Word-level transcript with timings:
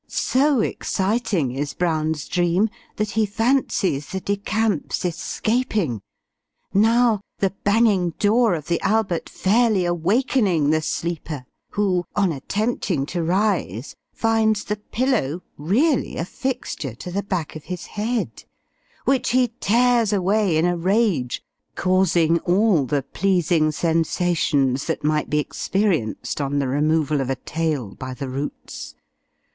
So 0.07 0.61
exciting 0.61 1.51
is 1.51 1.75
Brown's 1.75 2.27
dream, 2.27 2.71
that 2.95 3.11
he 3.11 3.27
fancies 3.27 4.07
the 4.07 4.19
De 4.19 4.35
Camps 4.35 5.05
escaping 5.05 6.01
now, 6.73 7.21
the 7.37 7.51
banging 7.63 8.09
door 8.17 8.55
of 8.55 8.65
the 8.65 8.81
Albert 8.81 9.29
fairly 9.29 9.85
awakening 9.85 10.71
the 10.71 10.81
sleeper; 10.81 11.45
who, 11.73 12.03
on 12.15 12.31
attempting 12.31 13.05
to 13.13 13.21
rise, 13.21 13.95
finds 14.11 14.63
the 14.63 14.77
pillow 14.77 15.43
really 15.55 16.17
a 16.17 16.25
fixture 16.25 16.95
to 16.95 17.11
the 17.11 17.21
back 17.21 17.55
of 17.55 17.65
his 17.65 17.85
head; 17.85 18.45
which 19.05 19.29
he 19.29 19.49
tears 19.59 20.11
away, 20.11 20.57
in 20.57 20.65
a 20.65 20.75
rage, 20.75 21.43
causing 21.75 22.39
all 22.39 22.87
the 22.87 23.03
pleasing 23.03 23.71
sensations 23.71 24.85
that 24.87 25.03
might 25.03 25.29
be 25.29 25.37
experienced 25.37 26.41
on 26.41 26.57
the 26.57 26.67
removal 26.67 27.21
of 27.21 27.29
a 27.29 27.35
tail 27.35 27.93
by 27.93 28.15
the 28.15 28.27
roots. 28.29 28.95